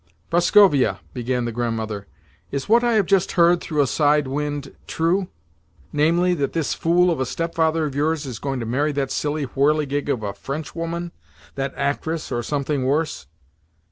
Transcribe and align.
"Prascovia," 0.31 0.99
began 1.13 1.45
the 1.45 1.51
Grandmother, 1.51 2.07
"is 2.49 2.67
what 2.67 2.83
I 2.83 2.93
have 2.93 3.05
just 3.05 3.33
heard 3.33 3.61
through 3.61 3.81
a 3.81 3.85
side 3.85 4.25
wind 4.25 4.73
true—namely, 4.87 6.33
that 6.33 6.53
this 6.53 6.73
fool 6.73 7.11
of 7.11 7.19
a 7.19 7.25
stepfather 7.27 7.85
of 7.85 7.93
yours 7.93 8.25
is 8.25 8.39
going 8.39 8.59
to 8.61 8.65
marry 8.65 8.91
that 8.93 9.11
silly 9.11 9.43
whirligig 9.45 10.09
of 10.09 10.23
a 10.23 10.33
Frenchwoman—that 10.33 11.75
actress, 11.75 12.31
or 12.31 12.41
something 12.41 12.83
worse? 12.83 13.27